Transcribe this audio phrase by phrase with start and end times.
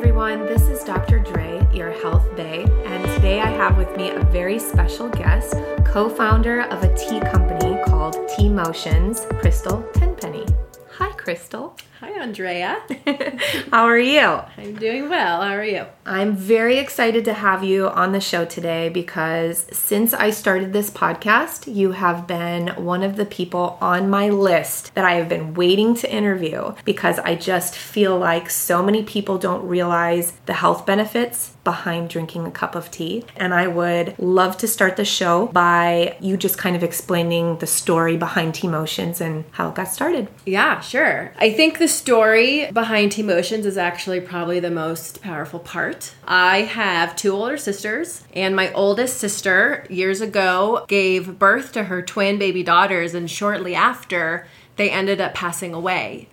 [0.00, 0.46] everyone.
[0.46, 1.18] This is Dr.
[1.18, 5.52] Dre, your health bay, and today I have with me a very special guest,
[5.84, 10.46] co-founder of a tea company called Tea Motions, Crystal Tenpenny.
[11.00, 11.78] Hi, Crystal.
[12.00, 12.78] Hi, Andrea.
[13.70, 14.40] How are you?
[14.56, 15.42] I'm doing well.
[15.42, 15.84] How are you?
[16.06, 20.90] I'm very excited to have you on the show today because since I started this
[20.90, 25.52] podcast, you have been one of the people on my list that I have been
[25.52, 30.86] waiting to interview because I just feel like so many people don't realize the health
[30.86, 33.24] benefits behind drinking a cup of tea.
[33.36, 37.66] And I would love to start the show by you just kind of explaining the
[37.66, 40.28] story behind Tea Motions and how it got started.
[40.46, 41.32] Yeah, sure.
[41.38, 46.14] I think the story behind Tea Motions is actually probably the most powerful part.
[46.26, 52.02] I have two older sisters, and my oldest sister years ago gave birth to her
[52.02, 56.28] twin baby daughters, and shortly after, they ended up passing away.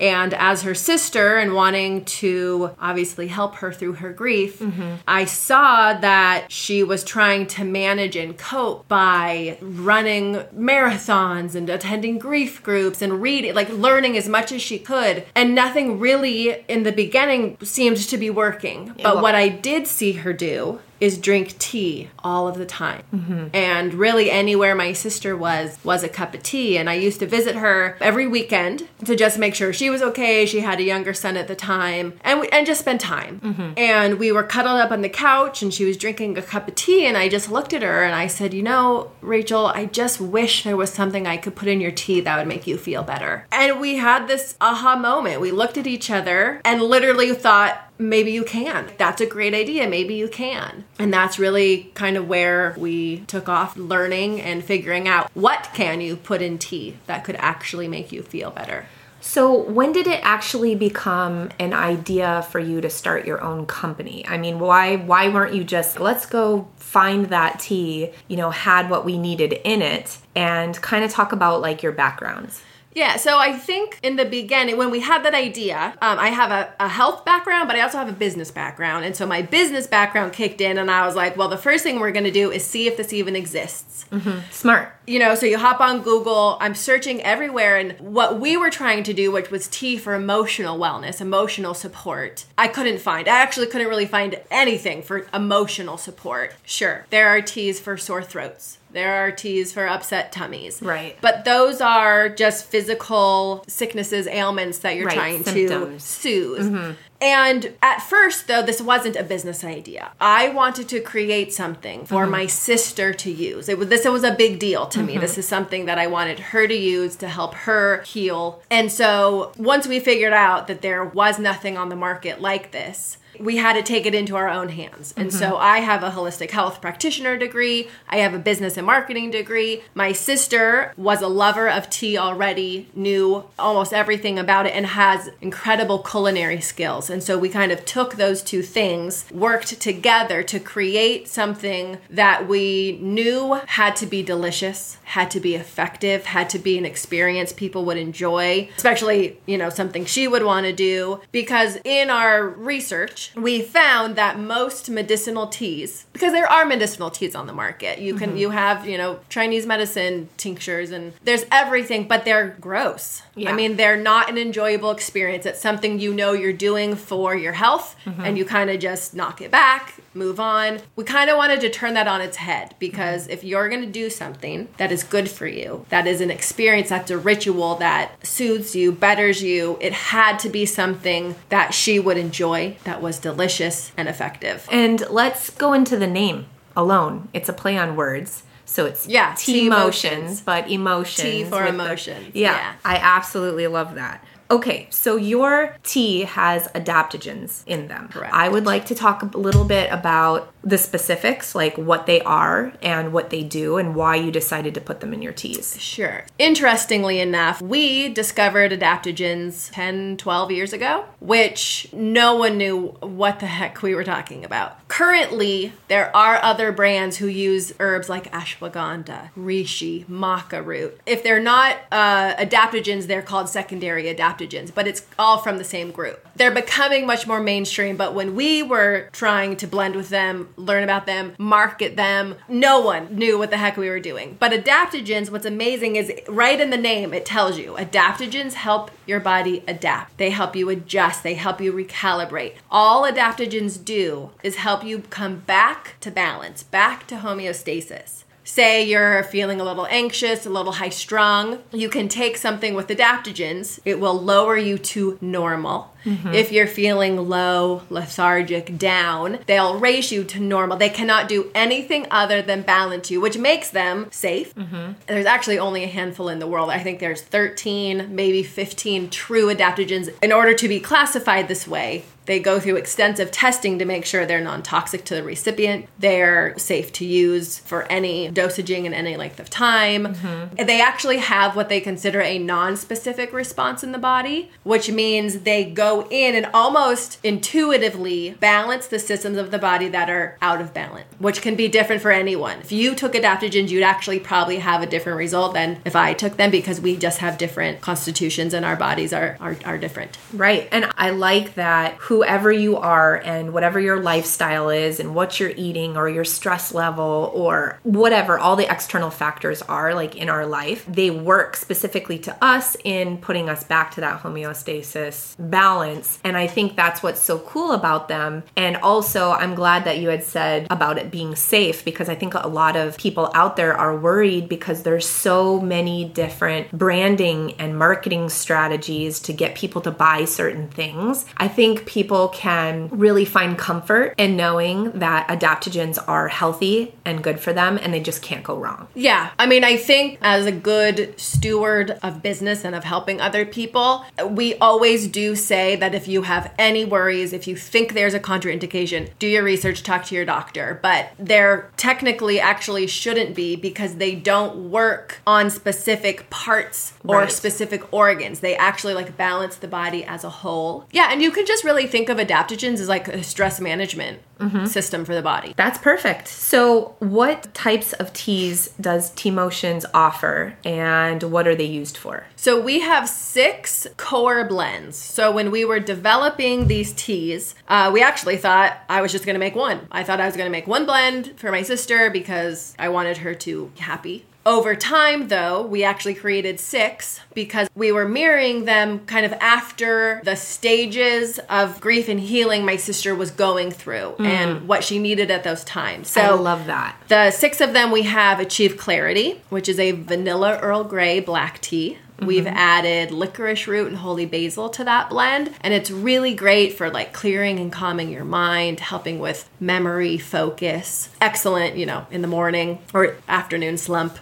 [0.00, 4.94] And as her sister and wanting to obviously help her through her grief, mm-hmm.
[5.06, 12.18] I saw that she was trying to manage and cope by running marathons and attending
[12.18, 15.26] grief groups and reading, like learning as much as she could.
[15.34, 18.94] And nothing really in the beginning seemed to be working.
[19.02, 23.02] But what I did see her do is drink tea all of the time.
[23.14, 23.48] Mm-hmm.
[23.54, 27.26] And really anywhere my sister was was a cup of tea and I used to
[27.26, 30.46] visit her every weekend to just make sure she was okay.
[30.46, 33.40] She had a younger son at the time and we, and just spend time.
[33.40, 33.72] Mm-hmm.
[33.76, 36.74] And we were cuddled up on the couch and she was drinking a cup of
[36.74, 40.20] tea and I just looked at her and I said, "You know, Rachel, I just
[40.20, 43.02] wish there was something I could put in your tea that would make you feel
[43.02, 45.40] better." And we had this aha moment.
[45.40, 48.90] We looked at each other and literally thought maybe you can.
[48.98, 49.88] That's a great idea.
[49.88, 50.84] Maybe you can.
[50.98, 56.00] And that's really kind of where we took off learning and figuring out what can
[56.00, 58.86] you put in tea that could actually make you feel better.
[59.22, 64.26] So, when did it actually become an idea for you to start your own company?
[64.26, 68.88] I mean, why why weren't you just let's go find that tea, you know, had
[68.88, 72.62] what we needed in it and kind of talk about like your backgrounds?
[72.92, 76.50] Yeah, so I think in the beginning, when we had that idea, um, I have
[76.50, 79.04] a, a, health background, but I also have a business background.
[79.04, 82.00] And so my business background kicked in, and I was like, well, the first thing
[82.00, 84.06] we're gonna do is see if this even exists.
[84.10, 84.40] Mm-hmm.
[84.50, 84.92] Smart.
[85.06, 89.04] You know, so you hop on Google, I'm searching everywhere, and what we were trying
[89.04, 93.28] to do, which was tea for emotional wellness, emotional support, I couldn't find.
[93.28, 96.54] I actually couldn't really find anything for emotional support.
[96.64, 100.82] Sure, there are teas for sore throats there are teas for upset tummies.
[100.82, 101.16] Right.
[101.20, 105.16] But those are just physical sicknesses, ailments that you're right.
[105.16, 106.04] trying Symptoms.
[106.04, 106.72] to soothe.
[106.72, 106.92] Mm-hmm.
[107.22, 110.12] And at first, though, this wasn't a business idea.
[110.20, 112.30] I wanted to create something for mm-hmm.
[112.30, 113.68] my sister to use.
[113.68, 115.06] It was this was a big deal to mm-hmm.
[115.06, 115.18] me.
[115.18, 118.62] This is something that I wanted her to use to help her heal.
[118.70, 123.18] And so once we figured out that there was nothing on the market like this,
[123.40, 125.14] we had to take it into our own hands.
[125.16, 125.38] And mm-hmm.
[125.38, 129.82] so I have a holistic health practitioner degree, I have a business and marketing degree.
[129.94, 135.30] My sister was a lover of tea already, knew almost everything about it, and has
[135.40, 137.08] incredible culinary skills.
[137.10, 142.46] And so we kind of took those two things, worked together to create something that
[142.48, 147.52] we knew had to be delicious, had to be effective, had to be an experience
[147.52, 151.20] people would enjoy, especially, you know, something she would want to do.
[151.32, 157.34] Because in our research, we found that most medicinal teas, because there are medicinal teas
[157.34, 158.38] on the market, you can mm-hmm.
[158.38, 163.22] you have you know Chinese medicine tinctures and there's everything, but they're gross.
[163.34, 163.50] Yeah.
[163.50, 165.46] I mean, they're not an enjoyable experience.
[165.46, 168.20] It's something you know you're doing for your health, mm-hmm.
[168.20, 170.80] and you kind of just knock it back, move on.
[170.96, 173.32] We kind of wanted to turn that on its head because mm-hmm.
[173.32, 176.88] if you're going to do something that is good for you, that is an experience,
[176.88, 181.98] that's a ritual that soothes you, betters you, it had to be something that she
[181.98, 184.66] would enjoy, that was delicious and effective.
[184.70, 187.28] And let's go into the name alone.
[187.32, 188.42] It's a play on words.
[188.64, 191.28] So it's yeah, T motions, but emotions.
[191.28, 192.32] Tea for emotions.
[192.32, 194.24] The, yeah, yeah, I absolutely love that.
[194.50, 198.08] Okay, so your tea has adaptogens in them.
[198.08, 198.34] Correct.
[198.34, 202.72] I would like to talk a little bit about the specifics, like what they are
[202.82, 205.80] and what they do and why you decided to put them in your teas.
[205.80, 206.24] Sure.
[206.36, 213.46] Interestingly enough, we discovered adaptogens 10, 12 years ago, which no one knew what the
[213.46, 214.86] heck we were talking about.
[214.88, 221.00] Currently, there are other brands who use herbs like ashwagandha, reishi, maca root.
[221.06, 225.64] If they're not uh, adaptogens, they're called secondary adaptogens adaptogens, but it's all from the
[225.64, 226.26] same group.
[226.36, 230.82] They're becoming much more mainstream, but when we were trying to blend with them, learn
[230.82, 234.36] about them, market them, no one knew what the heck we were doing.
[234.38, 239.20] But adaptogens, what's amazing is right in the name, it tells you adaptogens help your
[239.20, 240.16] body adapt.
[240.18, 242.54] They help you adjust, they help you recalibrate.
[242.70, 249.22] All adaptogens do is help you come back to balance, back to homeostasis say you're
[249.24, 253.78] feeling a little anxious, a little high strung, you can take something with adaptogens.
[253.84, 255.94] It will lower you to normal.
[256.04, 256.32] Mm-hmm.
[256.34, 260.76] If you're feeling low, lethargic, down, they'll raise you to normal.
[260.76, 264.54] They cannot do anything other than balance you, which makes them safe.
[264.54, 264.92] Mm-hmm.
[265.06, 266.70] There's actually only a handful in the world.
[266.70, 270.10] I think there's 13, maybe 15 true adaptogens.
[270.22, 274.24] In order to be classified this way, they go through extensive testing to make sure
[274.24, 275.86] they're non toxic to the recipient.
[275.98, 280.14] They're safe to use for any dosaging and any length of time.
[280.14, 280.66] Mm-hmm.
[280.66, 285.40] They actually have what they consider a non specific response in the body, which means
[285.40, 290.60] they go in and almost intuitively balance the systems of the body that are out
[290.60, 292.58] of balance, which can be different for anyone.
[292.60, 296.36] If you took adaptogens, you'd actually probably have a different result than if I took
[296.36, 300.16] them because we just have different constitutions and our bodies are, are, are different.
[300.32, 300.68] Right.
[300.70, 305.54] And I like that whoever you are and whatever your lifestyle is and what you're
[305.56, 310.44] eating or your stress level or whatever all the external factors are like in our
[310.44, 316.18] life, they work specifically to us in putting us back to that homeostasis balance.
[316.22, 318.42] And I think that's what's so cool about them.
[318.54, 322.34] And also, I'm glad that you had said about it being safe because I think
[322.34, 327.78] a lot of people out there are worried because there's so many different branding and
[327.78, 331.24] marketing strategies to get people to buy certain things.
[331.38, 337.22] I think people people can really find comfort in knowing that adaptogens are healthy and
[337.22, 338.88] good for them and they just can't go wrong.
[338.96, 339.30] Yeah.
[339.38, 344.04] I mean, I think as a good steward of business and of helping other people,
[344.28, 348.18] we always do say that if you have any worries, if you think there's a
[348.18, 350.80] contraindication, do your research, talk to your doctor.
[350.82, 357.30] But there technically actually shouldn't be because they don't work on specific parts or right.
[357.30, 358.40] specific organs.
[358.40, 360.86] They actually like balance the body as a whole.
[360.90, 364.66] Yeah, and you can just really think of adaptogens as like a stress management mm-hmm.
[364.66, 365.54] system for the body.
[365.56, 366.28] That's perfect.
[366.28, 372.26] So, what types of teas does T Motions offer and what are they used for?
[372.36, 374.96] So, we have six core blends.
[374.96, 379.34] So, when we were developing these teas, uh, we actually thought I was just going
[379.34, 379.86] to make one.
[379.90, 383.18] I thought I was going to make one blend for my sister because I wanted
[383.18, 388.64] her to be happy over time, though, we actually created six because we were mirroring
[388.64, 394.14] them kind of after the stages of grief and healing my sister was going through
[394.18, 394.24] mm.
[394.24, 396.08] and what she needed at those times.
[396.08, 396.96] So I love that.
[397.08, 401.60] The six of them we have Achieve Clarity, which is a vanilla Earl Grey black
[401.60, 401.98] tea.
[402.20, 402.26] Mm-hmm.
[402.26, 406.90] We've added licorice root and holy basil to that blend, and it's really great for
[406.90, 411.08] like clearing and calming your mind, helping with memory, focus.
[411.20, 414.18] Excellent, you know, in the morning or afternoon slump.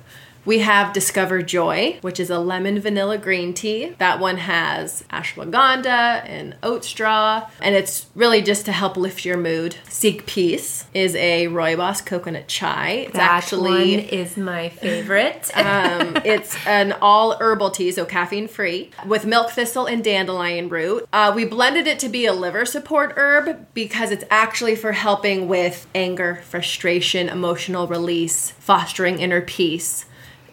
[0.49, 3.95] We have Discover Joy, which is a lemon vanilla green tea.
[3.99, 9.37] That one has ashwagandha and oat straw, and it's really just to help lift your
[9.37, 9.77] mood.
[9.91, 12.93] Seek Peace is a Rooibos coconut chai.
[13.09, 15.50] It's that actually one is my favorite.
[15.55, 21.06] um, it's an all herbal tea, so caffeine free, with milk thistle and dandelion root.
[21.12, 25.47] Uh, we blended it to be a liver support herb because it's actually for helping
[25.47, 30.06] with anger, frustration, emotional release, fostering inner peace.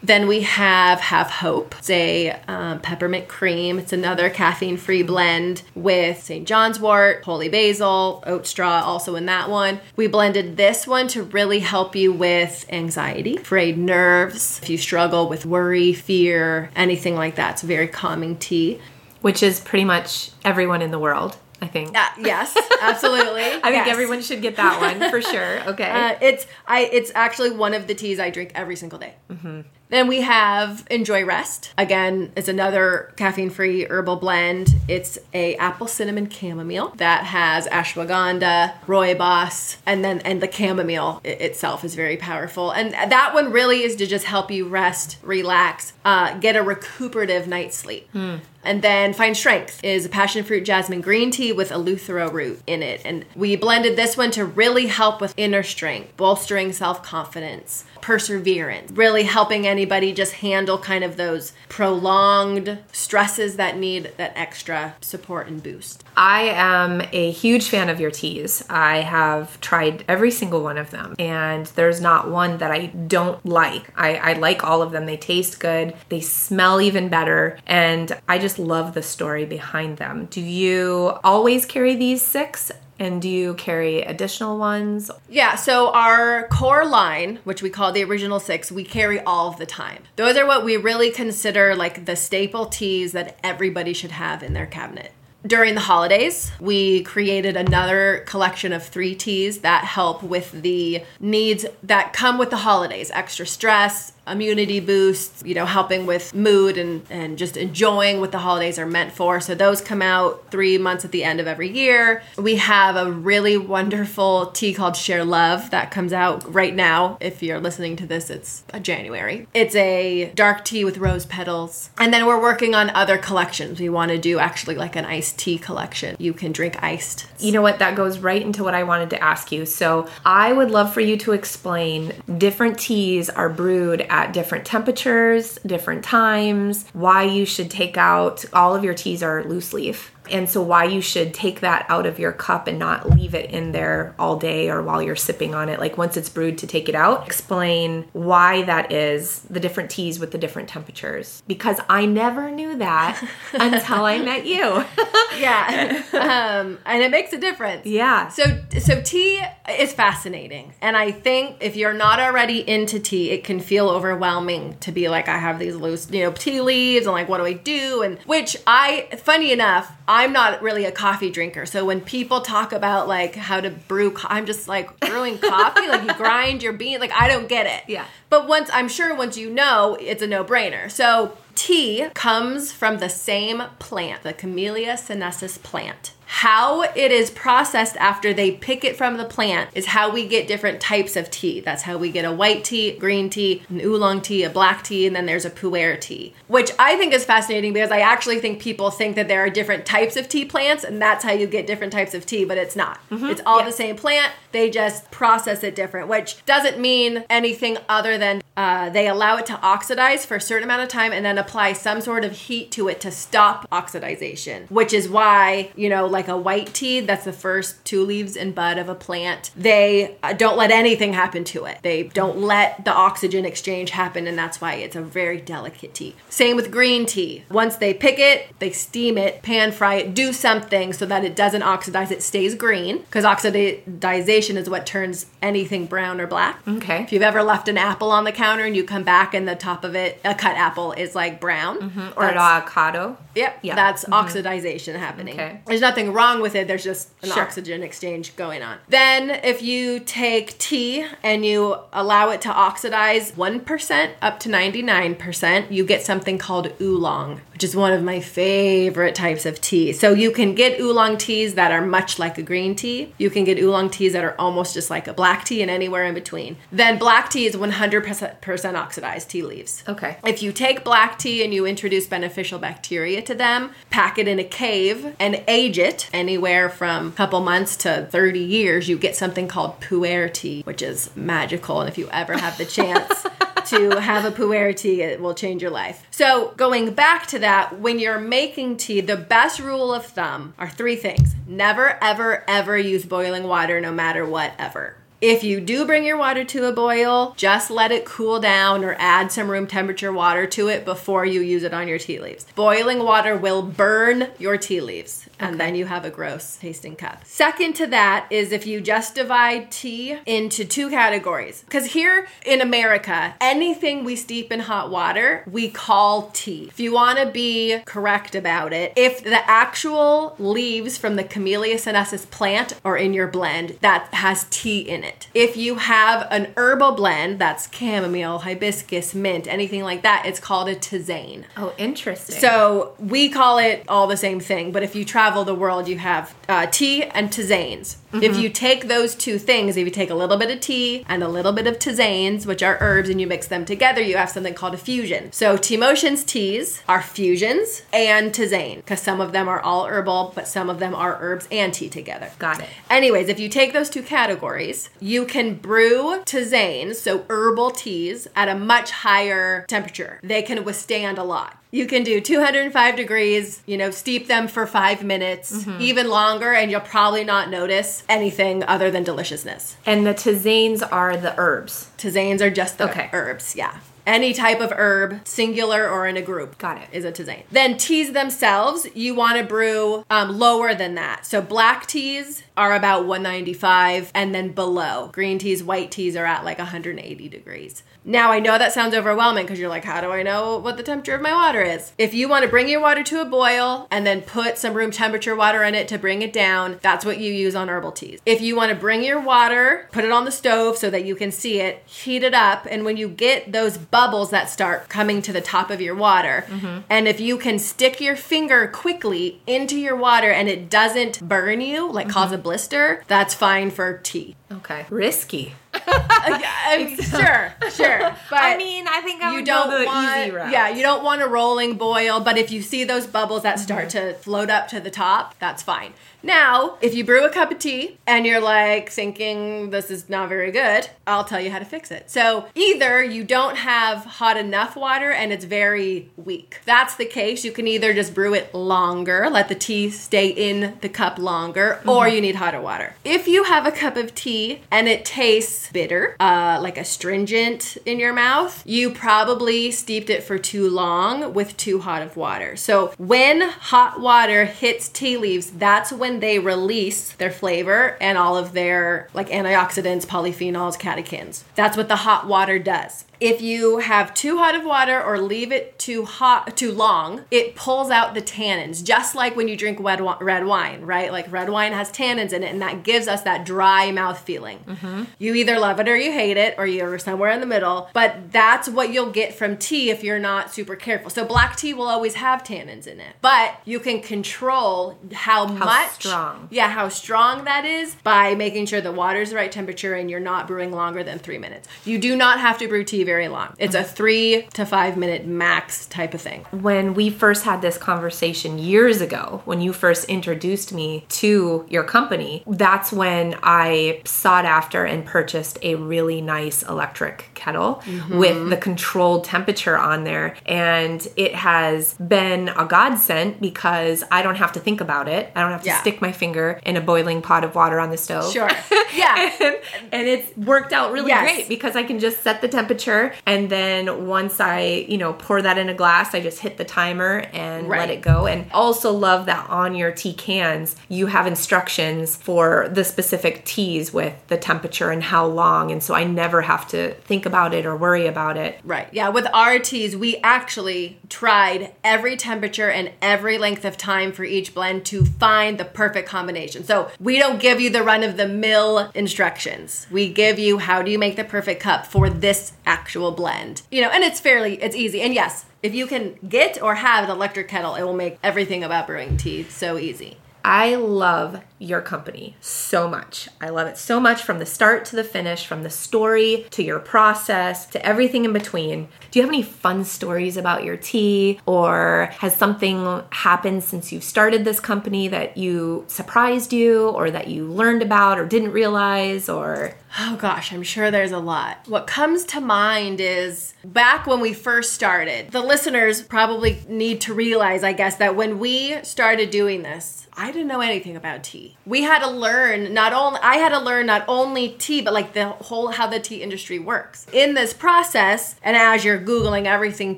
[0.04, 1.76] Then we have Have Hope.
[1.80, 3.80] It's a um, peppermint cream.
[3.80, 6.48] It's another caffeine free blend with St.
[6.48, 9.80] John's wort, holy basil, oat straw, also in that one.
[9.96, 15.28] We blended this one to really help you with anxiety, frayed nerves, if you struggle
[15.28, 17.54] with worry, fear, anything like that.
[17.54, 18.80] It's a very calming tea.
[19.22, 21.36] Which is pretty much everyone in the world.
[21.62, 21.98] I think.
[21.98, 23.44] Uh, yes, absolutely.
[23.44, 23.88] I think yes.
[23.88, 25.62] everyone should get that one for sure.
[25.70, 25.90] Okay.
[25.90, 26.82] Uh, it's I.
[26.92, 29.16] It's actually one of the teas I drink every single day.
[29.32, 29.62] Mm-hmm.
[29.90, 31.72] Then we have Enjoy Rest.
[31.78, 34.74] Again, it's another caffeine-free herbal blend.
[34.88, 41.84] It's a apple cinnamon chamomile that has ashwagandha, rooibos, and then and the chamomile itself
[41.84, 42.72] is very powerful.
[42.72, 47.48] And that one really is to just help you rest, relax, uh, get a recuperative
[47.48, 48.10] night's sleep.
[48.12, 48.38] Hmm.
[48.66, 52.82] And then Find Strength is a passion fruit jasmine green tea with eleuthero root in
[52.82, 53.02] it.
[53.06, 58.92] And we blended this one to really help with inner strength, bolstering self confidence, perseverance,
[58.92, 65.48] really helping anybody just handle kind of those prolonged stresses that need that extra support
[65.48, 66.04] and boost.
[66.16, 68.64] I am a huge fan of your teas.
[68.70, 73.44] I have tried every single one of them, and there's not one that I don't
[73.46, 73.92] like.
[73.96, 75.06] I, I like all of them.
[75.06, 80.28] They taste good, they smell even better, and I just love the story behind them.
[80.30, 82.72] Do you always carry these six?
[82.98, 85.12] And do you carry additional ones?
[85.28, 89.66] Yeah, so our core line, which we call the original six, we carry all the
[89.66, 90.04] time.
[90.16, 94.54] Those are what we really consider like the staple teas that everybody should have in
[94.54, 95.12] their cabinet.
[95.46, 101.68] During the holidays, we created another collection of three teas that help with the needs
[101.84, 107.06] that come with the holidays extra stress, immunity boosts, you know, helping with mood and,
[107.10, 109.40] and just enjoying what the holidays are meant for.
[109.40, 112.24] So those come out three months at the end of every year.
[112.38, 117.18] We have a really wonderful tea called Share Love that comes out right now.
[117.20, 119.48] If you're listening to this, it's January.
[119.54, 121.90] It's a dark tea with rose petals.
[121.98, 123.80] And then we're working on other collections.
[123.80, 126.16] We want to do actually like an iced tea collection.
[126.20, 127.28] You can drink iced.
[127.40, 127.80] You know what?
[127.80, 129.66] That goes right into what I wanted to ask you.
[129.66, 135.60] So I would love for you to explain different teas are brewed at different temperatures,
[135.66, 140.50] different times, why you should take out all of your teas are loose leaf and
[140.50, 143.72] so why you should take that out of your cup and not leave it in
[143.72, 145.80] there all day or while you're sipping on it.
[145.80, 147.26] Like once it's brewed to take it out.
[147.26, 151.44] Explain why that is the different teas with the different temperatures.
[151.48, 153.22] Because i never knew that
[153.54, 154.84] until i met you.
[155.38, 156.02] Yeah.
[156.14, 157.86] Um, and it makes a difference.
[157.86, 158.30] Yeah.
[158.30, 158.44] So
[158.80, 159.42] so tea
[159.78, 160.74] is fascinating.
[160.82, 165.10] And i think if you're not already into tea it can feel overwhelming to be
[165.10, 168.02] like i have these loose you know tea leaves and like what do i do?
[168.02, 171.66] And which i funny enough I'm not really a coffee drinker.
[171.66, 175.90] So when people talk about like how to brew, co- I'm just like brewing coffee,
[175.90, 177.84] like you grind your bean, like I don't get it.
[177.90, 178.06] Yeah.
[178.30, 180.90] But once I'm sure once you know, it's a no brainer.
[180.90, 186.14] So tea comes from the same plant, the Camellia sinensis plant.
[186.40, 190.50] How it is processed after they pick it from the plant is how we get
[190.50, 191.62] different types of tea.
[191.62, 195.08] That's how we get a white tea, green tea, an oolong tea, a black tea,
[195.08, 198.62] and then there's a pu'er tea, which I think is fascinating because I actually think
[198.62, 201.68] people think that there are different types of tea plants and that's how you get
[201.68, 203.00] different types of tea, but it's not.
[203.10, 203.28] Mm-hmm.
[203.28, 203.68] It's all yeah.
[203.68, 204.34] the same plant.
[204.52, 209.46] They just process it different, which doesn't mean anything other than uh, they allow it
[209.46, 212.72] to oxidize for a certain amount of time and then apply some sort of heat
[212.72, 217.26] to it to stop oxidization, which is why, you know, like a white tea, that's
[217.26, 221.44] the first two leaves and bud of a plant, they uh, don't let anything happen
[221.46, 221.80] to it.
[221.82, 226.16] They don't let the oxygen exchange happen, and that's why it's a very delicate tea.
[226.30, 227.44] Same with green tea.
[227.50, 231.36] Once they pick it, they steam it, pan fry it, do something so that it
[231.36, 236.62] doesn't oxidize, it stays green, because oxidization is what turns anything brown or black.
[236.68, 237.04] Okay.
[237.04, 239.56] If you've ever left an apple on the counter and you come back and the
[239.56, 241.80] top of it, a cut apple, is like brown.
[241.80, 242.20] Mm-hmm.
[242.20, 243.18] Or an avocado.
[243.36, 243.60] Yep.
[243.62, 243.76] Yeah.
[243.76, 244.14] That's mm-hmm.
[244.14, 245.36] oxidization happening.
[245.36, 245.62] Okay.
[245.66, 246.68] There's nothing wrong with it.
[246.68, 247.44] There's just an sure.
[247.44, 248.78] oxygen exchange going on.
[248.90, 255.72] Then if you take tea and you allow it to oxidize 1% up to 99%,
[255.72, 259.94] you get something called oolong, which is one of my favorite types of tea.
[259.94, 263.14] So you can get oolong teas that are much like a green tea.
[263.18, 266.06] You can get oolong teas that are almost just like a black tea and anywhere
[266.06, 266.58] in between.
[266.72, 269.84] Then black tea is 100% oxidized tea leaves.
[269.88, 270.18] Okay.
[270.26, 274.40] If you take black tea and you introduce beneficial bacteria to them, pack it in
[274.40, 279.16] a cave, and age it anywhere from a couple months to 30 years, you get
[279.16, 281.82] something called pu'er tea, which is magical.
[281.82, 283.26] And if you ever have the chance,
[283.66, 286.06] to have a pu'er tea, it will change your life.
[286.12, 290.70] So, going back to that, when you're making tea, the best rule of thumb are
[290.70, 294.98] three things never, ever, ever use boiling water, no matter what, ever.
[295.28, 298.96] If you do bring your water to a boil, just let it cool down or
[299.00, 302.46] add some room temperature water to it before you use it on your tea leaves.
[302.54, 305.58] Boiling water will burn your tea leaves and okay.
[305.58, 307.26] then you have a gross tasting cup.
[307.26, 311.62] Second to that is if you just divide tea into two categories.
[311.62, 316.68] Because here in America, anything we steep in hot water, we call tea.
[316.68, 321.80] If you want to be correct about it, if the actual leaves from the Camellia
[321.80, 325.15] sinensis plant are in your blend, that has tea in it.
[325.34, 330.70] If you have an herbal blend, that's chamomile, hibiscus, mint, anything like that, it's called
[330.70, 331.44] a tisane.
[331.58, 332.38] Oh, interesting.
[332.40, 335.98] So we call it all the same thing, but if you travel the world, you
[335.98, 337.98] have uh, tea and tisanes.
[338.22, 338.42] If mm-hmm.
[338.42, 341.28] you take those two things, if you take a little bit of tea and a
[341.28, 344.54] little bit of tisanes, which are herbs, and you mix them together, you have something
[344.54, 345.32] called a fusion.
[345.32, 350.34] So T Motion's teas are fusions and tisane because some of them are all herbal,
[350.36, 352.32] but some of them are herbs and tea together.
[352.40, 352.70] Got it.
[352.90, 358.50] Anyways, if you take those two categories, you can brew tisane, so herbal teas, at
[358.50, 360.20] a much higher temperature.
[360.24, 361.58] They can withstand a lot.
[361.72, 366.72] You can do 205 degrees, you know, steep them for five minutes, even longer, and
[366.72, 369.76] you'll probably not notice anything other than deliciousness.
[369.86, 371.90] And the tisanes are the herbs.
[371.98, 373.10] Tisanes are just the Okay.
[373.12, 373.78] herbs, yeah.
[374.08, 376.60] Any type of herb, singular or in a group.
[376.60, 376.88] Got it.
[376.92, 377.44] Is a tisane.
[377.52, 381.26] Then teas themselves, you want to brew um, lower than that.
[381.26, 385.10] So black teas are about 195 and then below.
[385.12, 387.84] Green teas, white teas are at like 180 degrees.
[388.08, 390.84] Now I know that sounds overwhelming because you're like, how do I know what the
[390.84, 391.92] temperature of my water is?
[391.98, 394.92] If you want to bring your water to a boil and then put some room
[394.92, 398.20] temperature water in it to bring it down, that's what you use on herbal teas.
[398.26, 401.16] If you want to bring your water, put it on the stove so that you
[401.16, 405.24] can see it, heat it up, and when you get those bubbles that start coming
[405.24, 406.82] to the top of your water, mm-hmm.
[406.90, 411.60] and if you can stick your finger quickly into your water and it doesn't burn
[411.60, 412.36] you, like cause mm-hmm.
[412.36, 414.36] a blister, that's fine for tea.
[414.52, 414.86] Okay.
[414.90, 415.54] Risky.
[415.88, 418.16] I sure, sure.
[418.30, 421.22] But I mean, I think I you don't go the want, yeah, you don't want
[421.22, 422.20] a rolling boil.
[422.22, 424.08] But if you see those bubbles that start Mm-hmm.
[424.08, 425.94] to float up to the top, that's fine.
[426.24, 430.28] Now, if you brew a cup of tea and you're like thinking this is not
[430.30, 432.10] very good, I'll tell you how to fix it.
[432.10, 436.62] So either you don't have hot enough water and it's very weak.
[436.66, 437.44] That's the case.
[437.46, 441.82] You can either just brew it longer, let the tea stay in the cup longer,
[441.86, 442.16] or Mm-hmm.
[442.16, 442.96] you need hotter water.
[443.04, 444.35] If you have a cup of tea
[444.72, 450.38] and it tastes bitter, uh, like astringent in your mouth, you probably steeped it for
[450.38, 452.56] too long with too hot of water.
[452.56, 458.38] So when hot water hits tea leaves, that's when they release their flavor and all
[458.38, 461.44] of their like antioxidants, polyphenols, catechins.
[461.56, 463.06] That's what the hot water does.
[463.26, 467.56] If you have too hot of water or leave it too hot too long, it
[467.56, 471.12] pulls out the tannins, just like when you drink red, red wine, right?
[471.12, 474.60] Like red wine has tannins in it, and that gives us that dry mouth feeling.
[474.68, 475.06] Mm-hmm.
[475.18, 477.90] You either love it or you hate it, or you're somewhere in the middle.
[477.94, 481.10] But that's what you'll get from tea if you're not super careful.
[481.10, 485.94] So black tea will always have tannins in it, but you can control how, much
[485.94, 486.48] strong.
[486.52, 490.20] yeah, how strong that is by making sure the water's the right temperature and you're
[490.20, 491.68] not brewing longer than three minutes.
[491.86, 493.56] You do not have to brew tea very long.
[493.58, 496.46] It's a three to five minute max type of thing.
[496.52, 501.84] when we first had this conversation years ago, when you first introduced me to your
[501.84, 508.18] company, that's when I sought after and purchased a really nice electric kettle mm-hmm.
[508.18, 510.36] with the controlled temperature on there.
[510.46, 515.32] And it has been a godsend because I don't have to think about it.
[515.36, 515.82] I don't have to Yeah.
[515.82, 518.32] stick my finger in a boiling pot of water on the stove.
[518.32, 518.50] Sure.
[518.96, 519.32] Yeah.
[519.42, 519.56] and,
[519.92, 521.24] and it's worked out really Yes.
[521.24, 522.95] great because I can just set the temperature
[523.26, 526.66] and then once I, you know, pour that in a glass, I just hit the
[526.66, 527.82] timer and Right.
[527.82, 528.28] let it go.
[528.28, 533.94] And also love that on your tea cans, you have instructions for the specific teas
[533.94, 535.72] with the temperature and how long.
[535.72, 538.60] And so I never have to think about it or worry about it.
[538.64, 538.88] Right.
[538.92, 539.10] Yeah.
[539.10, 544.54] With our teas, we actually tried every temperature and every length of time for each
[544.54, 546.64] blend to find the perfect combination.
[546.64, 549.88] So we don't give you the run of the mill instructions.
[549.92, 552.54] We give you how do you make the perfect cup for this
[552.86, 553.64] actual blend.
[553.72, 555.02] You know, and it's fairly it's easy.
[555.02, 558.64] And yes, if you can get or have an electric kettle, it will make everything
[558.64, 560.18] about brewing tea so easy.
[560.44, 563.30] I love your company so much.
[563.40, 566.64] I love it so much from the start to the finish, from the story to
[566.64, 568.90] your process to everything in between.
[569.12, 574.04] Do you have any fun stories about your tea or has something happened since you've
[574.04, 579.30] started this company that you surprised you or that you learned about or didn't realize
[579.30, 581.60] or Oh gosh, I'm sure there's a lot.
[581.68, 587.14] What comes to mind is back when we first started, the listeners probably need to
[587.14, 591.55] realize, I guess, that when we started doing this, I didn't know anything about tea.
[591.66, 595.14] We had to learn not only I had to learn not only tea, but like
[595.14, 597.08] the whole how the tea industry works.
[597.12, 599.98] In this process, and as you're googling everything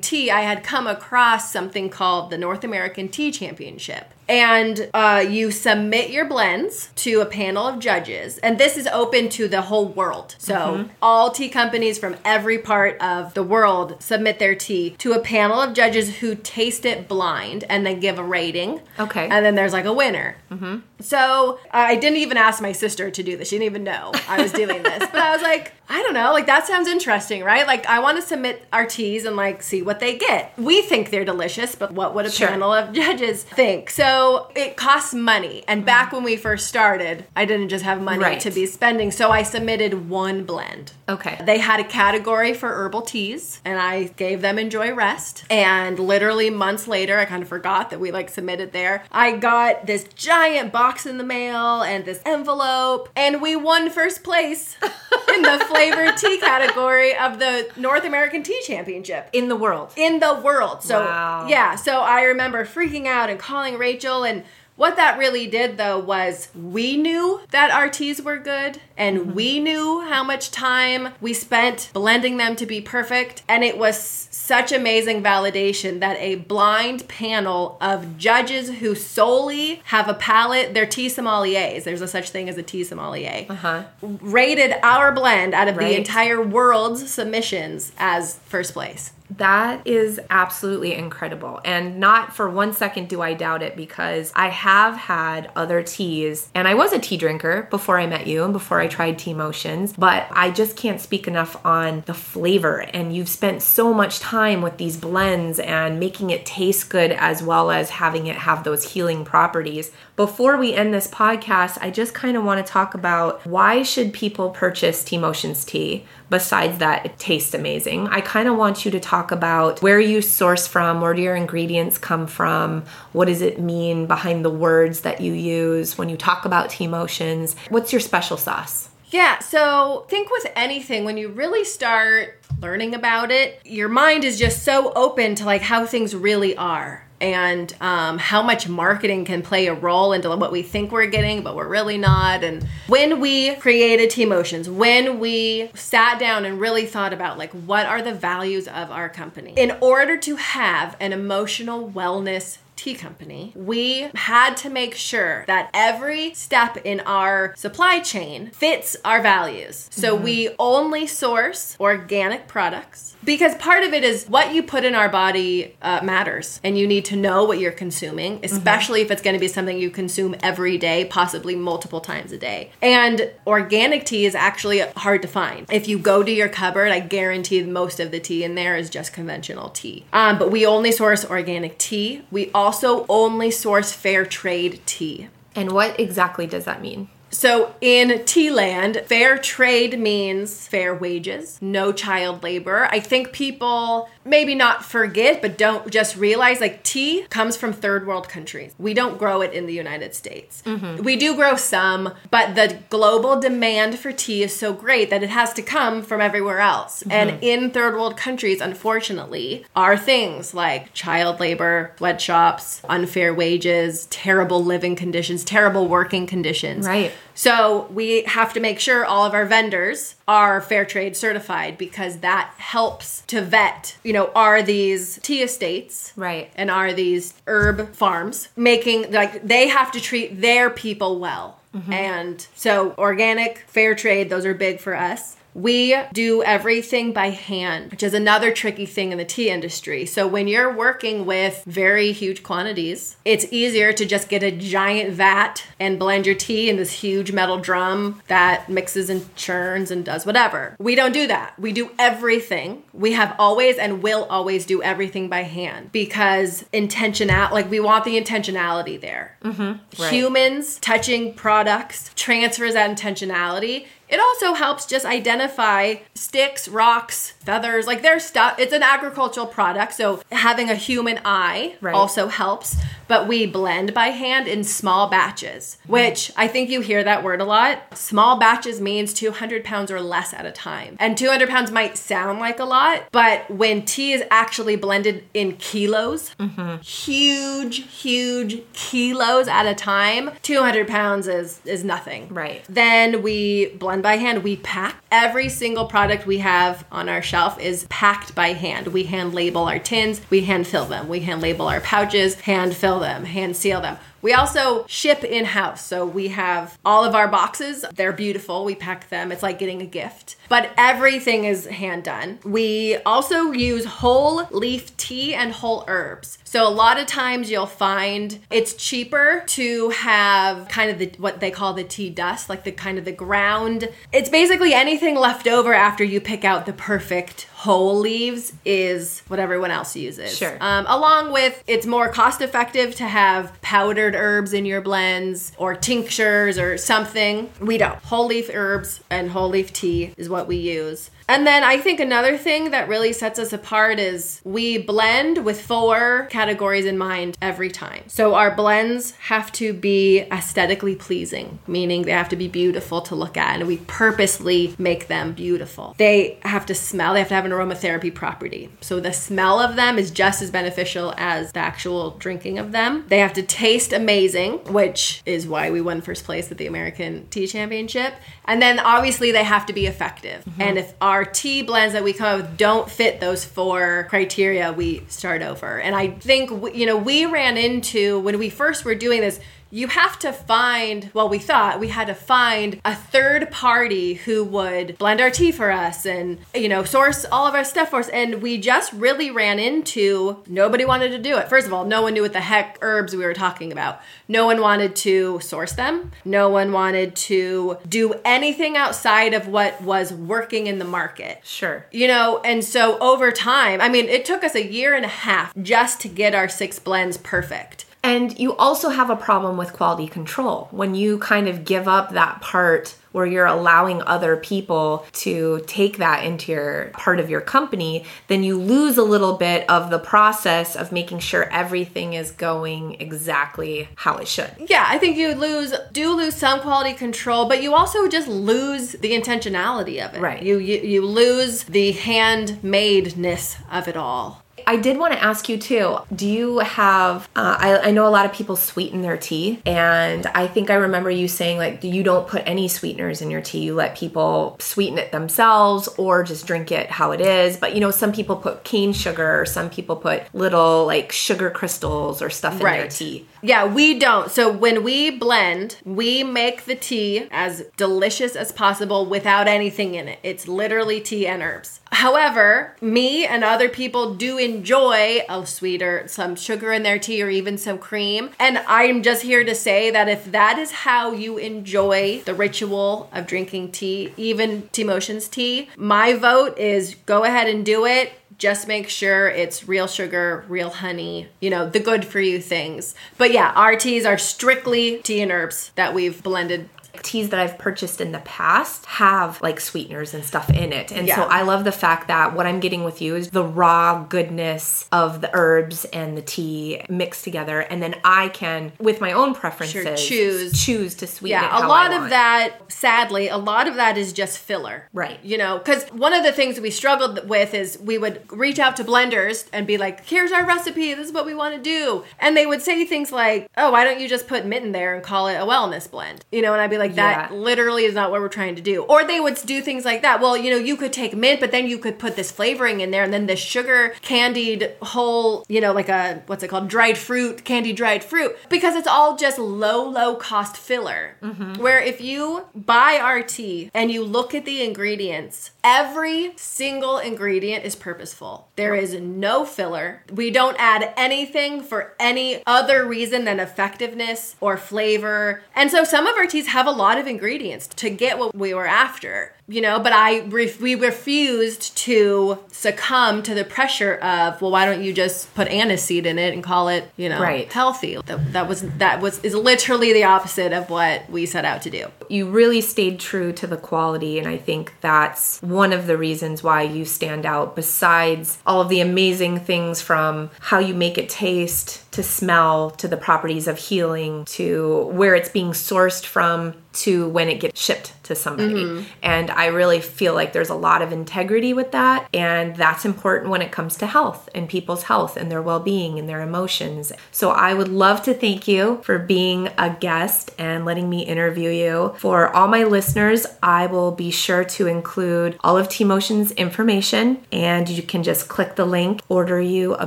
[0.00, 5.50] tea, I had come across something called the North American Tea Championship and uh, you
[5.50, 9.88] submit your blends to a panel of judges and this is open to the whole
[9.88, 10.88] world so mm-hmm.
[11.02, 15.60] all tea companies from every part of the world submit their tea to a panel
[15.60, 19.28] of judges who taste it blind and then give a rating Okay.
[19.28, 20.78] and then there's like a winner mm-hmm.
[21.00, 23.48] so so I didn't even ask my sister to do this.
[23.48, 24.98] She didn't even know I was doing this.
[24.98, 27.66] But I was like, I don't know, like that sounds interesting, right?
[27.66, 30.52] Like I want to submit our teas and like see what they get.
[30.58, 32.48] We think they're delicious, but what would a Sure.
[32.48, 33.90] panel of judges think?
[33.90, 34.17] So
[34.54, 35.64] it costs money.
[35.68, 36.14] And back mm.
[36.14, 38.40] when we first started, I didn't just have money Right.
[38.40, 39.10] to be spending.
[39.10, 40.92] So I submitted one blend.
[41.08, 41.38] Okay.
[41.44, 45.44] They had a category for herbal teas, and I gave them Enjoy Rest.
[45.50, 49.04] And literally months later, I kind of forgot that we like submitted there.
[49.10, 54.22] I got this giant box in the mail and this envelope, and we won first
[54.22, 54.76] place
[55.34, 59.92] in the flavored tea category of the North American Tea Championship In the world.
[59.96, 60.82] in the world.
[60.82, 61.46] So Wow.
[61.48, 64.42] yeah, so I remember freaking out and calling Rachel and
[64.76, 69.58] what that really did though was we knew that our teas were good and we
[69.58, 73.98] knew how much time we spent blending them to be perfect and it was
[74.30, 80.86] such amazing validation that a blind panel of judges who solely have a palate they're
[80.86, 83.82] tea sommeliers there's a such thing as a tea sommelier Uh-huh.
[84.00, 85.88] rated our blend out of Right.
[85.88, 91.60] the entire world's submissions as first place That is absolutely incredible.
[91.64, 96.48] And not for one second do I doubt it because I have had other teas
[96.54, 99.34] and I was a tea drinker before I met you and before I tried Tea
[99.34, 102.78] Motions, but I just can't speak enough on the flavor.
[102.78, 107.42] And you've spent so much time with these blends and making it taste good as
[107.42, 109.92] well as having it have those healing properties.
[110.18, 114.12] Before we end this podcast, I just kind of want to talk about why should
[114.12, 116.06] people purchase Tea Motions tea?
[116.30, 120.20] besides that it tastes amazing i kind of want you to talk about where you
[120.20, 125.00] source from where do your ingredients come from what does it mean behind the words
[125.00, 130.04] that you use when you talk about tea motions what's your special sauce Yeah, so
[130.08, 134.92] think with anything when you really start learning about it, your mind is just so
[134.92, 139.74] open to like how things really are and um, how much marketing can play a
[139.74, 142.44] role into what we think we're getting, but we're really not.
[142.44, 147.52] And when we created T Motions, when we sat down and really thought about like
[147.52, 152.94] what are the values of our company, in order to have an emotional wellness tea
[152.94, 159.20] company, we had to make sure that every step in our supply chain fits our
[159.20, 159.88] values.
[159.90, 164.94] So we only source organic products because part of it is what you put in
[164.94, 169.22] our body uh, matters and you need to know what you're consuming, especially if it's
[169.22, 172.70] going to be something you consume every day, possibly multiple times a day.
[172.80, 175.66] And organic tea is actually hard to find.
[175.70, 178.88] If you go to your cupboard, I guarantee most of the tea in there is
[178.88, 180.04] just conventional tea.
[180.12, 182.22] Um, but we only source organic tea.
[182.30, 182.67] We also
[183.08, 185.28] only source fair trade tea.
[185.54, 191.58] and what exactly does that mean So in tea land, fair trade means fair wages,
[191.60, 192.88] no child labor.
[192.90, 198.06] I think people maybe not forget, but don't just realize like tea comes from third
[198.06, 198.74] world countries.
[198.78, 200.62] We don't grow it in the United States.
[200.64, 201.02] Mm-hmm.
[201.02, 205.30] We do grow some, but the global demand for tea is so great that it
[205.30, 207.00] has to come from everywhere else.
[207.00, 207.10] Mm-hmm.
[207.12, 214.64] And in third world countries, unfortunately, are things like child labor, sweatshops, unfair wages, terrible
[214.64, 216.86] living conditions, terrible working conditions.
[216.86, 217.12] Right.
[217.34, 222.18] So we have to make sure all of our vendors are fair trade certified because
[222.18, 226.50] that helps to vet, you know, are these tea estates Right.
[226.56, 231.60] and are these herb farms making like they have to treat their people well.
[231.74, 231.92] Mm-hmm.
[231.92, 235.36] And so organic, fair trade, those are big for us.
[235.58, 240.06] We do everything by hand, which is another tricky thing in the tea industry.
[240.06, 245.10] So when you're working with very huge quantities, it's easier to just get a giant
[245.14, 250.04] vat and blend your tea in this huge metal drum that mixes and churns and
[250.04, 250.76] does whatever.
[250.78, 251.58] We don't do that.
[251.58, 252.84] We do everything.
[252.92, 258.04] We have always and will always do everything by hand because intentional like we want
[258.04, 259.36] the intentionality there.
[259.42, 260.02] Mm-hmm.
[260.02, 260.12] right.
[260.12, 263.86] Humans touching products transfers that intentionality.
[264.08, 268.58] It also helps just identify sticks, rocks, feathers, like there's stuff.
[268.58, 271.94] It's an agricultural product, so having a human eye Right.
[271.94, 272.76] also helps.
[273.06, 277.40] But we blend by hand in small batches, which I think you hear that word
[277.40, 277.96] a lot.
[277.96, 280.94] Small batches means 200 pounds or less at a time.
[281.00, 285.56] And 200 pounds might sound like a lot, but when tea is actually blended in
[285.56, 286.82] kilos, mm-hmm.
[286.82, 292.28] huge, huge kilos at a time, 200 pounds is, is nothing.
[292.28, 292.62] Right.
[292.68, 294.44] Then we blend by hand.
[294.44, 294.96] We pack.
[295.10, 298.88] Every single product we have on our shelf is packed by hand.
[298.88, 302.76] We hand label our tins, we hand fill them, we hand label our pouches, hand
[302.76, 303.96] fill them, hand seal them.
[304.22, 305.84] We also ship in house.
[305.84, 307.84] So we have all of our boxes.
[307.94, 308.64] They're beautiful.
[308.64, 309.32] We pack them.
[309.32, 310.36] It's like getting a gift.
[310.48, 312.38] But everything is hand done.
[312.44, 316.38] We also use whole leaf tea and whole herbs.
[316.44, 321.40] So a lot of times you'll find it's cheaper to have kind of the what
[321.40, 323.88] they call the tea dust, like the kind of the ground.
[324.12, 329.40] It's basically anything left over after you pick out the perfect whole leaves is what
[329.40, 330.38] everyone else uses.
[330.38, 330.56] Sure.
[330.60, 335.74] Um, along with it's more cost effective to have powdered herbs in your blends or
[335.74, 337.50] tinctures or something.
[337.60, 337.96] We don't.
[338.04, 341.10] Whole leaf herbs and whole leaf tea is what we use.
[341.28, 345.60] And then I think another thing that really sets us apart is we blend with
[345.60, 348.04] four categories in mind every time.
[348.06, 353.14] So our blends have to be aesthetically pleasing, meaning they have to be beautiful to
[353.14, 355.94] look at, and we purposely make them beautiful.
[355.98, 358.70] They have to smell, they have to have an aromatherapy property.
[358.80, 363.04] So the smell of them is just as beneficial as the actual drinking of them.
[363.08, 367.26] They have to taste amazing, which is why we won first place at the American
[367.28, 368.14] Tea Championship.
[368.46, 370.44] And then obviously they have to be effective.
[370.44, 370.62] Mm-hmm.
[370.62, 374.72] And if our tea blends that we come up with don't fit those four criteria,
[374.72, 375.80] we start over.
[375.80, 379.88] And I think, you know, we ran into when we first were doing this, you
[379.88, 384.96] have to find, well, we thought we had to find a third party who would
[384.98, 388.08] blend our tea for us and, you know, source all of our stuff for us.
[388.08, 391.48] And we just really ran into nobody wanted to do it.
[391.48, 394.00] First of all, no one knew what the heck herbs we were talking about.
[394.26, 396.12] No one wanted to source them.
[396.24, 401.40] No one wanted to do anything outside of what was working in the market.
[401.44, 401.86] Sure.
[401.90, 405.08] You know, and so over time, I mean, it took us a year and a
[405.08, 407.84] half just to get our six blends perfect.
[408.08, 412.12] And you also have a problem with quality control when you kind of give up
[412.12, 417.42] that part where you're allowing other people to take that into your part of your
[417.42, 422.30] company, then you lose a little bit of the process of making sure everything is
[422.30, 424.50] going exactly how it should.
[424.68, 428.92] Yeah, I think you lose do lose some quality control, but you also just lose
[428.92, 430.20] the intentionality of it.
[430.20, 430.42] Right.
[430.42, 434.42] You you, you lose the handmadeness of it all.
[434.66, 435.98] I did want to ask you too.
[436.14, 437.28] Do you have?
[437.34, 440.74] Uh, I, I know a lot of people sweeten their tea, and I think I
[440.74, 443.60] remember you saying like you don't put any sweeteners in your tea.
[443.60, 447.56] You let people sweeten it themselves or just drink it how it is.
[447.56, 452.22] But you know, some people put cane sugar, some people put little like sugar crystals
[452.22, 453.26] or stuff in their tea.
[453.42, 454.30] Yeah, we don't.
[454.30, 460.08] So when we blend, we make the tea as delicious as possible without anything in
[460.08, 460.18] it.
[460.22, 461.80] It's literally tea and herbs.
[461.90, 467.30] However, me and other people do enjoy a sweeter, some sugar in their tea or
[467.30, 468.30] even some cream.
[468.38, 473.08] And I'm just here to say that if that is how you enjoy the ritual
[473.12, 478.12] of drinking tea, even Tea Motions tea, my vote is go ahead and do it
[478.38, 482.94] just make sure it's real sugar, real honey, you know, the good for you things.
[483.18, 486.68] But yeah, our teas are strictly tea and herbs that we've blended.
[487.02, 490.92] Teas that I've purchased in the past have like sweeteners and stuff in it.
[490.92, 494.04] And so I love the fact that what I'm getting with you is the raw
[494.04, 497.60] goodness of the herbs and the tea mixed together.
[497.60, 500.64] And then I can, with my own preferences, choose.
[500.64, 501.42] choose to sweeten it.
[501.42, 504.88] Yeah, a lot of that, sadly, a lot of that is just filler.
[504.92, 505.18] Right.
[505.22, 508.76] You know, because one of the things we struggled with is we would reach out
[508.76, 512.04] to blenders and be like, here's our recipe, this is what we want to do.
[512.18, 514.94] And they would say things like, oh, why don't you just put mint in there
[514.94, 516.24] and call it a wellness blend?
[516.32, 517.36] You know, and I'd be like, that Yeah.
[517.36, 518.82] literally is not what we're trying to do.
[518.82, 520.20] Or they would do things like that.
[520.20, 522.90] Well, you know, you could take mint, but then you could put this flavoring in
[522.90, 526.68] there and then the sugar candied whole, you know, like a, what's it called?
[526.68, 528.36] Dried fruit, candy dried fruit.
[528.48, 531.16] Because it's all just low, low cost filler.
[531.22, 531.54] Mm-hmm.
[531.54, 537.64] Where if you buy our tea and you look at the ingredients, every single ingredient
[537.64, 538.48] is purposeful.
[538.56, 540.02] There is no filler.
[540.12, 545.42] We don't add anything for any other reason than effectiveness or flavor.
[545.54, 548.54] And so some of our teas have a lot of ingredients to get what we
[548.54, 549.32] were after.
[549.50, 554.66] You know, but I ref- we refused to succumb to the pressure of well, why
[554.66, 557.50] don't you just put aniseed in it and call it you know Right.
[557.50, 557.96] healthy?
[558.06, 561.70] That, that was that was is literally the opposite of what we set out to
[561.70, 561.86] do.
[562.10, 566.42] you really stayed true to the quality and i think that's one of the reasons
[566.42, 571.08] why you stand out besides all of the amazing things from how you make it
[571.08, 577.08] taste to smell to the properties of healing to where it's being sourced from to
[577.08, 578.64] when it gets shipped to somebody.
[578.64, 578.84] Mm-hmm.
[579.02, 583.30] And i really feel like there's a lot of integrity with that and that's important
[583.30, 586.92] when it comes to health and people's health and their well-being and their emotions.
[587.12, 591.50] So i would love to thank you for being a guest and letting me interview
[591.50, 591.94] you.
[591.98, 597.68] For all my listeners i will be sure to include all of t-motion's information and
[597.68, 599.86] you can just click the link order you a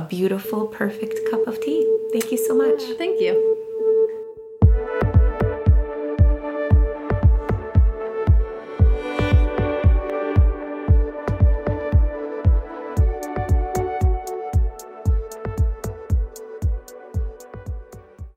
[0.00, 1.82] beautiful perfect cup of tea.
[2.12, 2.82] Thank you so much.
[2.98, 3.71] Thank you.